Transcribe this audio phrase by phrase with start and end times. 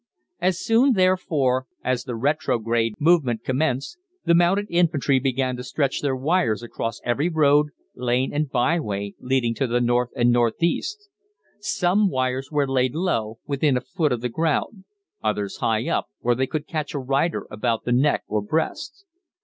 [0.39, 6.15] As soon, therefore, as the retrograde movement commenced, the mounted infantry began to stretch their
[6.15, 11.07] wires across every road, lane and byway leading to the north and north east.
[11.59, 14.85] Some wires were laid low, within a foot of the ground,
[15.23, 19.05] others high up, where they could catch a rider about the neck or breast.